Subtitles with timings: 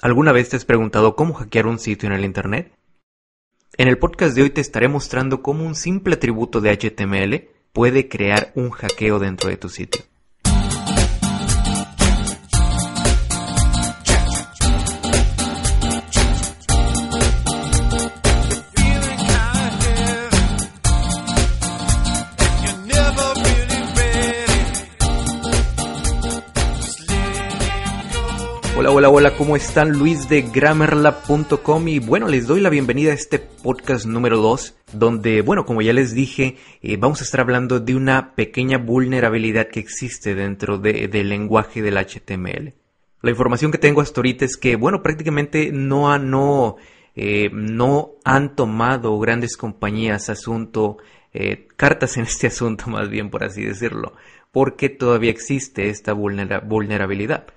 [0.00, 2.72] ¿Alguna vez te has preguntado cómo hackear un sitio en el Internet?
[3.76, 8.08] En el podcast de hoy te estaré mostrando cómo un simple atributo de HTML puede
[8.08, 10.02] crear un hackeo dentro de tu sitio.
[28.90, 29.98] Hola, hola, hola, ¿cómo están?
[29.98, 35.42] Luis de Grammarlab.com y bueno, les doy la bienvenida a este podcast número 2, donde,
[35.42, 39.80] bueno, como ya les dije, eh, vamos a estar hablando de una pequeña vulnerabilidad que
[39.80, 42.72] existe dentro del lenguaje del HTML.
[43.20, 46.76] La información que tengo hasta ahorita es que, bueno, prácticamente no, no,
[47.14, 50.96] eh, no han tomado grandes compañías asunto,
[51.34, 54.14] eh, cartas en este asunto más bien, por así decirlo,
[54.50, 57.48] porque todavía existe esta vulnerabilidad.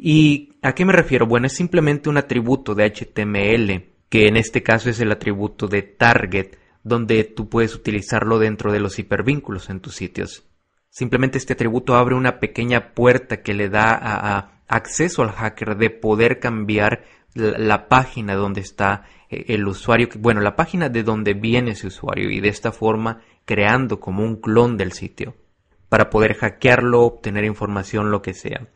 [0.00, 1.26] ¿Y a qué me refiero?
[1.26, 5.82] Bueno, es simplemente un atributo de HTML, que en este caso es el atributo de
[5.82, 10.44] target, donde tú puedes utilizarlo dentro de los hipervínculos en tus sitios.
[10.88, 15.90] Simplemente este atributo abre una pequeña puerta que le da a, acceso al hacker de
[15.90, 21.72] poder cambiar la, página donde está eh, el usuario, bueno, la página de donde viene
[21.72, 25.34] ese usuario y de esta forma creando como un clon del sitio
[25.88, 28.68] para poder hackearlo, obtener información, lo que sea.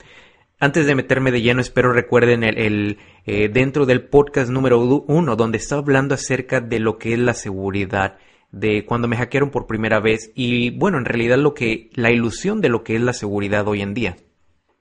[0.63, 5.59] Antes de meterme de lleno, espero recuerden el, eh, dentro del podcast número uno, donde
[5.59, 8.17] estaba hablando acerca de lo que es la seguridad,
[8.53, 12.61] de cuando me hackearon por primera vez y bueno, en realidad lo que, la ilusión
[12.61, 14.17] de lo que es la seguridad hoy en día.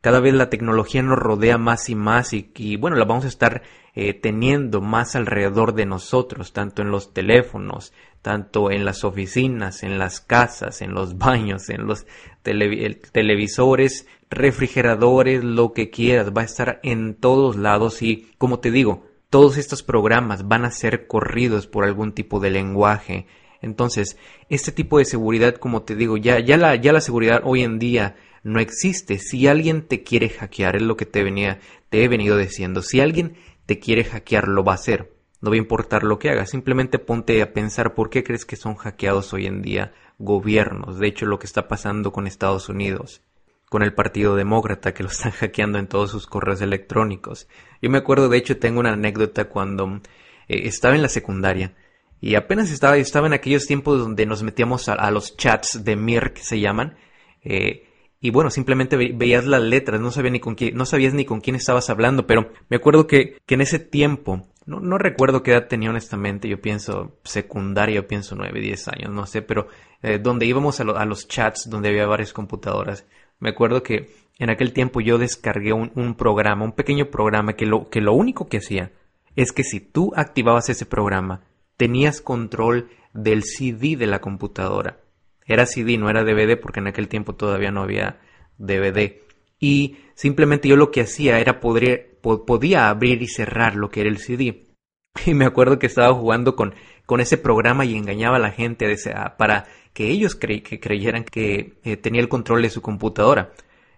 [0.01, 3.61] Cada vez la tecnología nos rodea más y más y, bueno, la vamos a estar
[3.93, 9.99] eh, teniendo más alrededor de nosotros, tanto en los teléfonos, tanto en las oficinas, en
[9.99, 12.07] las casas, en los baños, en los
[12.41, 19.05] televisores, refrigeradores, lo que quieras, va a estar en todos lados y como te digo,
[19.29, 23.27] todos estos programas van a ser corridos por algún tipo de lenguaje.
[23.61, 24.17] Entonces,
[24.49, 27.77] este tipo de seguridad, como te digo, ya, ya, la, ya la seguridad hoy en
[27.77, 29.19] día no existe.
[29.19, 31.59] Si alguien te quiere hackear, es lo que te, venía,
[31.89, 33.35] te he venido diciendo, si alguien
[33.65, 35.13] te quiere hackear, lo va a hacer.
[35.41, 38.55] No va a importar lo que haga, simplemente ponte a pensar por qué crees que
[38.55, 40.99] son hackeados hoy en día gobiernos.
[40.99, 43.23] De hecho, lo que está pasando con Estados Unidos,
[43.67, 47.47] con el Partido Demócrata, que lo están hackeando en todos sus correos electrónicos.
[47.81, 50.01] Yo me acuerdo, de hecho, tengo una anécdota cuando
[50.47, 51.73] eh, estaba en la secundaria
[52.19, 56.33] y apenas estaba, estaba en aquellos tiempos donde nos metíamos a, los chats de Mir,
[56.33, 56.97] que se llaman.
[57.43, 57.87] Eh,
[58.21, 61.55] y bueno, simplemente veías las letras, no, ni con quién, no sabías ni con quién
[61.55, 65.67] estabas hablando, pero me acuerdo que, que en ese tiempo no, no recuerdo qué edad
[65.67, 69.67] tenía honestamente, yo pienso secundaria, yo pienso 9, 10 años, no sé, pero
[70.03, 73.07] eh, donde íbamos a, los chats, donde había varias computadoras,
[73.39, 77.65] me acuerdo que en aquel tiempo yo descargué un, un, programa, un pequeño programa que
[77.65, 78.91] lo, que lo único que hacía
[79.35, 81.41] es que si tú activabas ese programa,
[81.75, 84.99] tenías control del CD de la computadora.
[85.45, 88.19] Era CD, no era DVD porque en aquel tiempo todavía no había
[88.57, 89.21] DVD.
[89.59, 94.09] Y simplemente yo lo que hacía era poder podía abrir y cerrar lo que era
[94.09, 94.67] el CD.
[95.25, 96.73] Y me acuerdo que estaba jugando con,
[97.05, 98.95] con ese programa y engañaba a la gente
[99.37, 103.51] para que ellos que creyeran que eh, tenía el control de su computadora.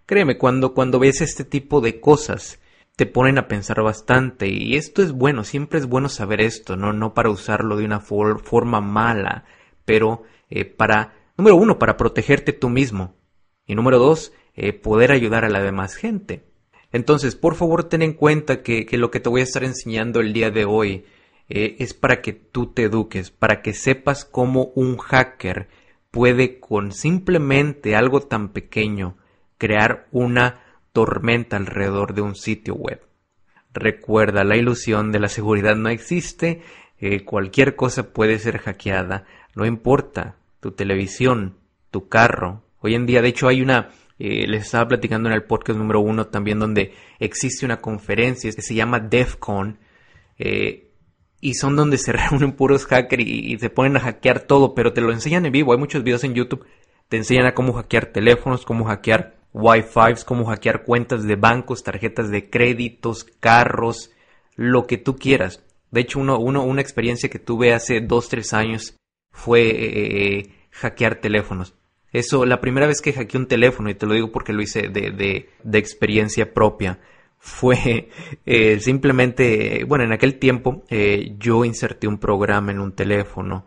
[0.06, 2.60] Créeme, cuando, cuando ves este tipo de cosas,
[2.96, 6.94] te ponen a pensar bastante y esto es bueno, siempre es bueno saber esto, no,
[6.94, 9.46] no para usarlo de una forma mala,
[9.86, 13.16] pero eh, para, número uno, para protegerte tú mismo
[13.66, 16.44] y número dos, eh, poder ayudar a la demás gente.
[16.92, 20.32] Entonces, por favor, ten en cuenta que, lo que te voy a estar enseñando el
[20.32, 21.06] día de hoy
[21.50, 25.70] eh, es para que tú te eduques, para que sepas cómo un hacker
[26.12, 29.18] puede con simplemente algo tan pequeño
[29.58, 33.02] crear una tormenta alrededor de un sitio web.
[33.74, 36.62] Recuerda, la ilusión de la seguridad no existe,
[37.00, 39.26] eh, cualquier cosa puede ser hackeada,
[39.56, 41.58] no importa, tu televisión,
[41.92, 42.64] tu carro.
[42.80, 46.00] Hoy en día, de hecho, hay una, eh, les estaba platicando en el podcast número
[46.00, 49.78] uno también donde existe una conferencia que se llama DEFCON
[50.40, 50.90] eh,
[51.42, 55.02] y son donde se reúnen puros hackers y, se ponen a hackear todo, pero te
[55.02, 55.74] lo enseñan en vivo.
[55.74, 56.66] Hay muchos videos en YouTube,
[57.10, 62.30] te enseñan a cómo hackear teléfonos, cómo hackear Wi-Fi, cómo hackear cuentas de bancos, tarjetas
[62.30, 64.12] de créditos, carros,
[64.56, 65.62] lo que tú quieras.
[65.92, 68.96] De hecho, uno, uno, una experiencia que tuve hace dos, tres años
[69.34, 71.76] fue eh, hackear teléfonos.
[72.14, 74.88] Eso, la primera vez que hackeé un teléfono, y te lo digo porque lo hice
[74.88, 77.00] de, de, de experiencia propia,
[77.40, 78.10] fue
[78.46, 83.66] eh, simplemente, bueno, en aquel tiempo eh, yo inserté un programa en un teléfono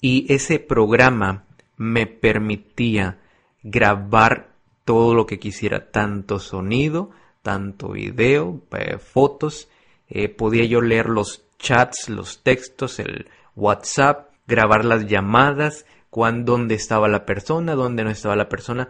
[0.00, 1.44] y ese programa
[1.76, 3.18] me permitía
[3.64, 4.54] grabar
[4.84, 7.10] todo lo que quisiera, tanto sonido,
[7.42, 9.68] tanto video, eh, fotos,
[10.36, 17.08] podía yo leer los chats, los textos, el WhatsApp, grabar las llamadas, cuándo, dónde estaba
[17.08, 18.88] la persona, dónde no estaba la persona.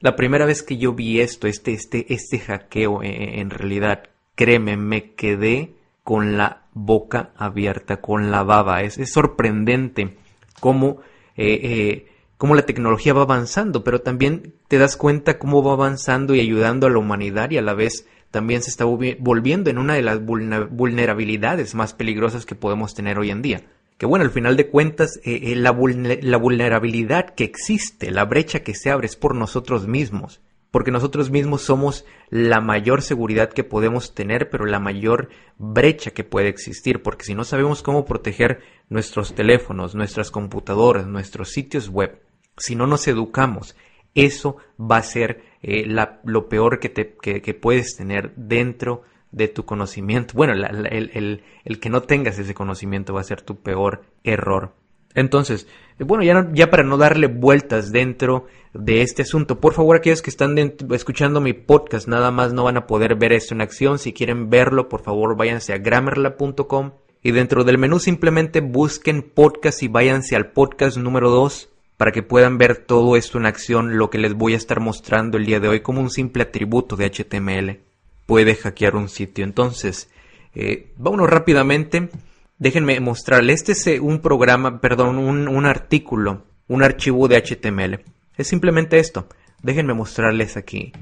[0.00, 4.04] La primera vez que yo vi esto, este, este, este hackeo, eh, en realidad,
[4.34, 8.82] créeme, me quedé con la boca abierta, con la baba.
[8.82, 10.16] Es, sorprendente
[10.60, 10.98] cómo,
[11.36, 12.06] eh, eh,
[12.36, 16.86] cómo la tecnología va avanzando, pero también te das cuenta cómo va avanzando y ayudando
[16.86, 20.24] a la humanidad y a la vez también se está volviendo en una de las
[20.24, 23.62] vulnerabilidades más peligrosas que podemos tener hoy en día
[24.02, 28.74] que bueno, al final de cuentas eh, eh, la, vulnerabilidad que existe, la brecha que
[28.74, 30.40] se abre es por nosotros mismos,
[30.72, 36.24] porque nosotros mismos somos la mayor seguridad que podemos tener, pero la mayor brecha que
[36.24, 42.20] puede existir, porque si no sabemos cómo proteger nuestros teléfonos, nuestras computadoras, nuestros sitios web,
[42.56, 43.76] si no nos educamos,
[44.16, 45.86] eso va a ser eh,
[46.24, 50.34] lo peor que, te, que puedes tener dentro de tu conocimiento.
[50.36, 51.42] Bueno, el,
[51.80, 54.74] que no tengas ese conocimiento va a ser tu peor error.
[55.14, 55.66] Entonces,
[55.98, 60.30] bueno, ya, ya para no darle vueltas dentro de este asunto, por favor, aquellos que
[60.30, 60.56] están
[60.92, 63.98] escuchando mi podcast, nada más no van a poder ver esto en acción.
[63.98, 66.92] Si quieren verlo, por favor, váyanse a grammarla.com
[67.22, 72.22] y dentro del menú simplemente busquen podcast y váyanse al podcast número 2 para que
[72.22, 75.60] puedan ver todo esto en acción, lo que les voy a estar mostrando el día
[75.60, 77.91] de hoy como un simple atributo de HTML
[78.32, 79.44] puede hackear un sitio.
[79.44, 80.08] Entonces,
[80.54, 82.08] eh, vámonos rápidamente.
[82.56, 83.56] Déjenme mostrarles.
[83.56, 88.02] Este es eh, un programa, perdón, un, un artículo, un archivo de HTML.
[88.38, 89.28] Es simplemente esto.
[89.62, 90.94] Déjenme mostrarles aquí.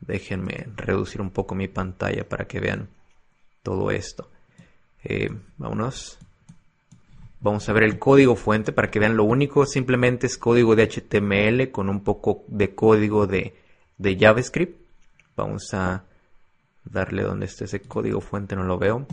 [0.00, 2.88] Déjenme reducir un poco mi pantalla para que vean
[3.62, 4.30] todo esto.
[5.04, 5.28] Eh,
[5.58, 6.18] vámonos.
[7.40, 9.66] Vamos a ver el código fuente para que vean lo único.
[9.66, 13.54] Simplemente es código de HTML con un poco de código de,
[13.98, 14.80] de JavaScript.
[15.36, 16.06] Vamos a
[16.84, 19.06] darle donde esté ese código fuente, no lo veo.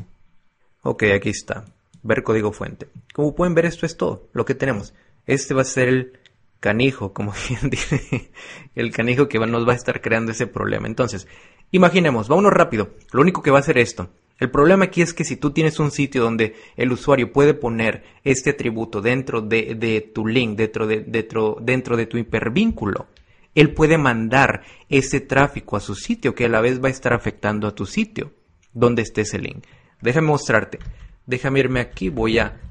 [0.82, 1.66] Ok, aquí está.
[2.04, 2.88] Ver código fuente.
[3.14, 4.94] Como pueden ver, esto es todo lo que tenemos.
[5.26, 6.20] Este va a ser el
[6.60, 8.32] canijo, como bien dice,
[8.76, 10.88] el canijo que nos va a estar creando ese problema.
[10.88, 11.28] Entonces,
[11.72, 12.92] imaginemos, vámonos rápido.
[13.12, 14.10] Lo único que va a hacer esto.
[14.40, 18.04] El problema aquí es que si tú tienes un sitio donde el usuario puede poner
[18.24, 23.08] este atributo dentro de, de tu link, dentro de, dentro, dentro de tu hipervínculo,
[23.58, 27.12] él puede mandar ese tráfico a su sitio que a la vez va a estar
[27.12, 28.32] afectando a tu sitio
[28.72, 29.66] donde esté ese link.
[30.00, 30.78] Déjame mostrarte.
[31.26, 32.10] Déjame irme aquí.
[32.10, 32.62] Voy a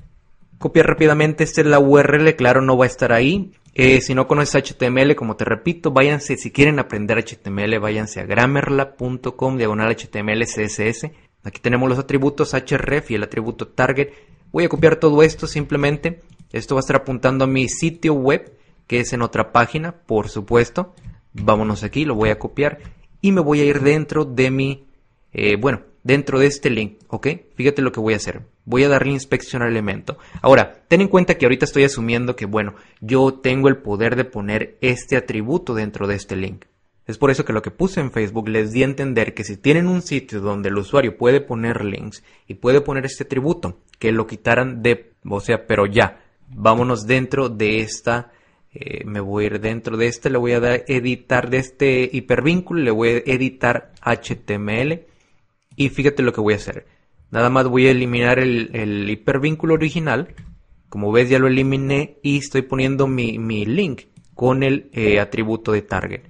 [0.59, 1.43] copiar rápidamente.
[1.43, 2.37] Esta es la URL.
[2.37, 3.53] Claro, no va a estar ahí.
[3.75, 8.25] Eh, si no conoces HTML, como te repito, váyanse, si quieren aprender HTML, váyanse a
[8.25, 11.11] grammarla.com, diagonal HTML, CSS.
[11.43, 14.13] Aquí tenemos los atributos href y el atributo target.
[14.53, 16.23] Voy a copiar todo esto simplemente.
[16.53, 18.56] Esto va a estar apuntando a mi sitio web
[18.87, 20.95] que es en otra página, por supuesto.
[21.33, 22.79] Vámonos aquí, lo voy a copiar
[23.21, 24.87] y me voy a ir dentro de mi,
[25.33, 27.27] eh, bueno, dentro de este link, ¿ok?
[27.57, 28.43] Fíjate lo que voy a hacer.
[28.65, 30.19] Voy a darle inspección al elemento.
[30.41, 34.25] Ahora, ten en cuenta que ahorita estoy asumiendo que, bueno, yo tengo el poder de
[34.25, 36.67] poner este atributo dentro de este link.
[37.07, 39.57] Es por eso que lo que puse en Facebook les di a entender que si
[39.57, 44.11] tienen un sitio donde el usuario puede poner links y puede poner este atributo, que
[44.11, 48.33] lo quitaran de, o sea, pero ya, vámonos dentro de esta
[48.79, 52.11] eh, me voy a ir dentro de este, le voy a dar editar de este
[52.13, 55.07] hipervínculo, le voy a editar HTML
[55.77, 56.87] y fíjate lo que voy a hacer.
[57.31, 60.35] Nada más voy a eliminar el, hipervínculo original.
[60.91, 64.03] Como ves ya lo eliminé y estoy poniendo mi, link
[64.35, 66.23] con el eh, atributo de target.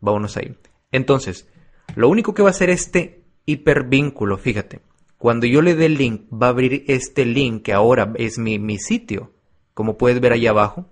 [0.00, 0.56] Vámonos ahí.
[0.90, 1.48] Entonces,
[1.96, 4.80] lo único que va a hacer este hipervínculo, fíjate,
[5.18, 8.58] cuando yo le dé el link, va a abrir este link que ahora es mi,
[8.58, 9.32] mi sitio.
[9.74, 10.86] Como puedes ver ahí abajo,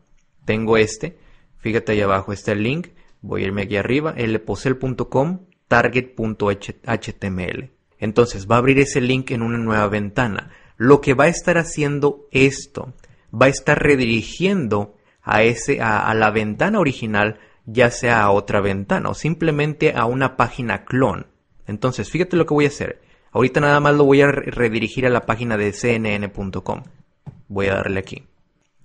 [0.49, 1.19] tengo este.
[1.59, 2.88] Fíjate ahí abajo está el link.
[3.21, 7.71] Voy a irme aquí arriba, lposel.com target.html.
[7.99, 10.50] Entonces va a abrir ese link en una nueva ventana.
[10.78, 12.95] Lo que va a estar haciendo esto,
[13.31, 19.11] va a estar redirigiendo a, ese, a, la ventana original, ya sea a otra ventana
[19.11, 21.26] o simplemente a una página clon.
[21.67, 23.02] Entonces, fíjate lo que voy a hacer.
[23.33, 26.85] Ahorita nada más lo voy a redirigir a la página de cnn.com.
[27.49, 28.25] Voy a darle aquí.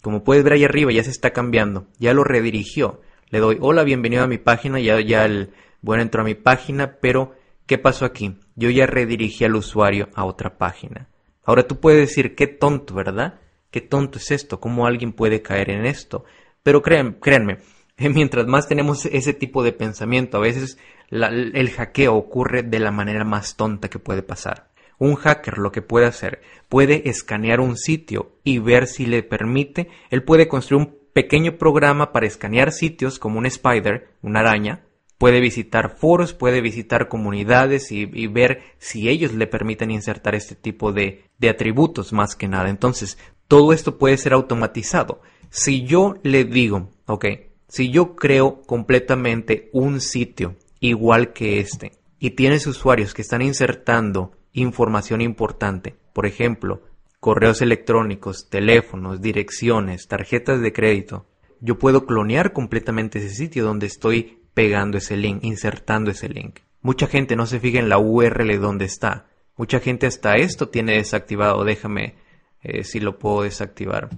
[0.03, 3.01] Como puedes ver ahí arriba ya se está cambiando, ya lo redirigió.
[3.31, 5.49] Le doy hola, bienvenido a mi página, ya, ya el,
[5.81, 7.33] bueno, entro a mi página, pero
[7.65, 8.39] ¿Qué pasó aquí?
[8.55, 11.07] Yo ya redirigí al usuario a otra página.
[11.45, 13.39] Ahora tú puedes decir, qué tonto, ¿verdad?
[13.71, 16.25] Qué tonto es esto, cómo alguien puede caer en esto.
[16.61, 17.59] Pero créanme,
[17.97, 20.77] mientras más tenemos ese tipo de pensamiento, a veces
[21.09, 24.72] el hackeo ocurre de la manera más tonta que puede pasar.
[24.99, 29.89] Un hacker lo que puede hacer, puede escanear un sitio y ver si le permite,
[30.09, 34.83] él puede construir un pequeño programa para escanear sitios como un spider, una araña,
[35.17, 40.91] puede visitar foros, puede visitar comunidades y, ver si ellos le permiten insertar este tipo
[40.91, 42.69] de, de atributos más que nada.
[42.69, 45.21] Entonces, todo esto puede ser automatizado.
[45.49, 47.25] Si yo le digo, ok,
[47.67, 54.33] si yo creo completamente un sitio igual que este y tienes usuarios que están insertando
[54.53, 56.83] información importante, por ejemplo,
[57.19, 61.25] correos electrónicos, teléfonos, direcciones, tarjetas de crédito,
[61.59, 66.59] yo puedo clonear completamente ese sitio donde estoy pegando ese link, insertando ese link.
[66.81, 69.27] Mucha gente no se fija en la URL donde está.
[69.55, 71.63] Mucha gente hasta esto tiene desactivado.
[71.63, 72.15] Déjame
[72.61, 74.09] eh, si lo puedo desactivar.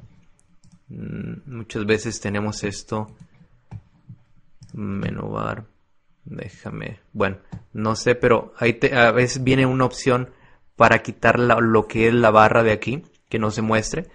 [0.87, 3.15] Mm, muchas veces tenemos esto.
[4.73, 5.65] Menú bar.
[6.25, 6.99] Déjame.
[7.13, 7.37] Bueno,
[7.71, 10.31] no sé, pero ahí a veces viene una opción
[10.75, 14.07] para quitar lo que es la barra de aquí, que no se muestre.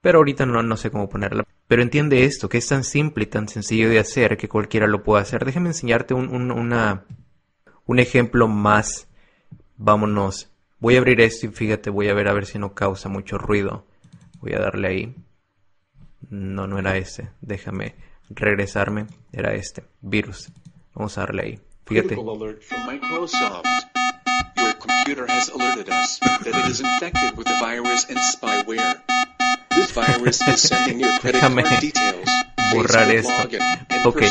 [0.00, 1.44] Pero ahorita no, no sé cómo ponerla.
[1.68, 5.02] Pero entiende esto, que es tan simple y tan sencillo de hacer que cualquiera lo
[5.02, 5.44] puede hacer.
[5.44, 7.04] Déjame enseñarte un, un, una,
[7.86, 9.08] un ejemplo más.
[9.76, 10.50] Vámonos.
[10.78, 13.36] Voy a abrir esto y fíjate, voy a ver a ver si no causa mucho
[13.36, 13.86] ruido.
[14.40, 15.16] Voy a darle ahí.
[16.30, 17.30] No, no era ese.
[17.42, 17.94] Déjame
[18.30, 19.06] regresarme.
[19.32, 19.84] Era este.
[20.00, 20.50] Virus.
[20.94, 21.60] Vamos a darle ahí.
[21.86, 22.16] Fíjate.
[31.22, 31.64] Déjame
[32.74, 33.32] borrar esto.
[34.04, 34.22] Ok.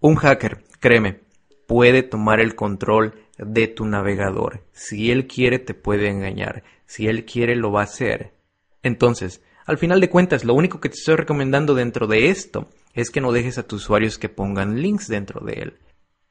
[0.00, 1.20] Un hacker, créeme,
[1.66, 4.64] puede tomar el control de tu navegador.
[4.72, 6.62] Si él quiere, te puede engañar.
[6.86, 8.34] Si él quiere, lo va a hacer.
[8.82, 13.10] Entonces, al final de cuentas, lo único que te estoy recomendando dentro de esto es
[13.10, 15.78] que no dejes a tus usuarios que pongan links dentro de él.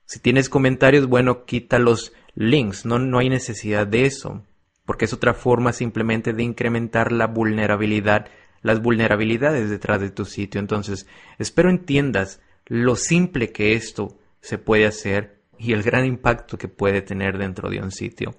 [0.05, 4.45] Si tienes comentarios, bueno, quita los links, no, no hay necesidad de eso,
[4.85, 8.27] porque es otra forma simplemente de incrementar la vulnerabilidad,
[8.61, 10.59] las vulnerabilidades detrás de tu sitio.
[10.59, 11.07] Entonces,
[11.39, 17.01] espero entiendas lo simple que esto se puede hacer y el gran impacto que puede
[17.01, 18.35] tener dentro de un sitio.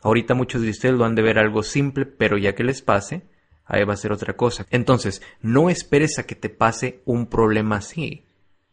[0.00, 3.28] Ahorita muchos de ustedes lo han de ver algo simple, pero ya que les pase,
[3.68, 4.66] ahí va a ser otra cosa.
[4.70, 8.24] Entonces, no esperes a que te pase un problema así.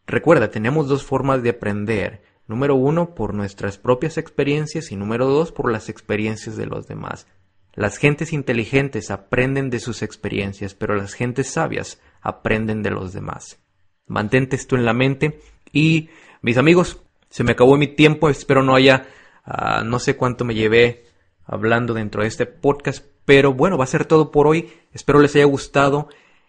[0.06, 2.22] Recuerda, tenemos dos formas de aprender.
[2.48, 7.26] Número uno, por nuestras propias experiencias y número dos, por las experiencias de los demás.
[7.74, 13.60] Las gentes inteligentes aprenden de sus experiencias, pero las gentes sabias aprenden de los demás.
[14.06, 15.40] Mantente esto en la mente
[15.72, 16.08] y,
[16.40, 19.08] mis amigos, se me acabó mi tiempo, espero no haya,
[19.44, 21.05] ah, no sé cuánto me llevé
[21.46, 24.70] hablando dentro de este podcast, pero bueno, va a ser todo por hoy.
[24.92, 26.08] Espero les haya gustado.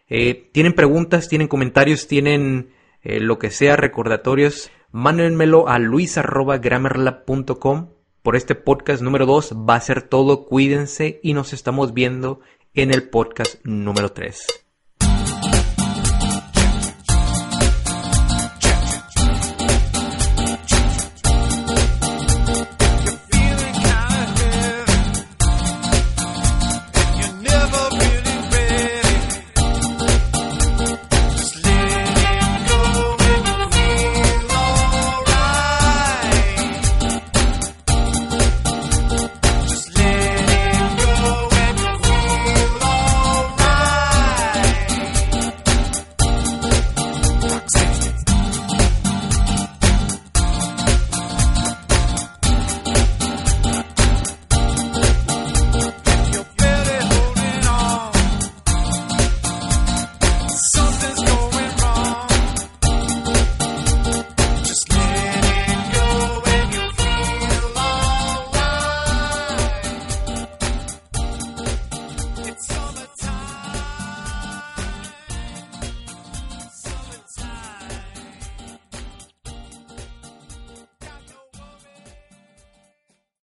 [0.09, 4.71] Eh, tienen preguntas, tienen comentarios, tienen eh, lo que sea, recordatorios.
[4.91, 7.89] Mándenmelo a luis.grammarlab.com.
[8.21, 10.45] Por este podcast número 2 va a ser todo.
[10.45, 12.41] Cuídense y nos estamos viendo
[12.73, 14.66] en el podcast número 3.